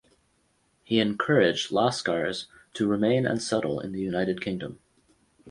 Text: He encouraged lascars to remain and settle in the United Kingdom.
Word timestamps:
He 0.83 0.99
encouraged 0.99 1.69
lascars 1.71 2.47
to 2.73 2.87
remain 2.87 3.27
and 3.27 3.39
settle 3.39 3.79
in 3.79 3.91
the 3.91 4.01
United 4.01 4.41
Kingdom. 4.41 4.79